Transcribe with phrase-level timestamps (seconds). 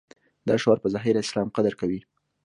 [0.47, 1.99] دا شعار په ظاهره اسلام قدر کوي.